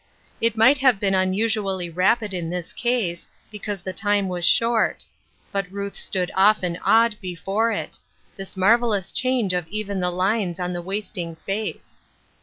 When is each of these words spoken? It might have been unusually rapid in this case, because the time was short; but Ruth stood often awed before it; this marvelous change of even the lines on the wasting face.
It 0.41 0.57
might 0.57 0.79
have 0.79 0.99
been 0.99 1.13
unusually 1.13 1.87
rapid 1.87 2.33
in 2.33 2.49
this 2.49 2.73
case, 2.73 3.27
because 3.51 3.83
the 3.83 3.93
time 3.93 4.27
was 4.29 4.43
short; 4.43 5.05
but 5.51 5.71
Ruth 5.71 5.93
stood 5.95 6.31
often 6.35 6.77
awed 6.83 7.17
before 7.21 7.71
it; 7.71 7.99
this 8.35 8.57
marvelous 8.57 9.11
change 9.11 9.53
of 9.53 9.67
even 9.67 9.99
the 9.99 10.09
lines 10.09 10.59
on 10.59 10.73
the 10.73 10.81
wasting 10.81 11.35
face. 11.35 11.99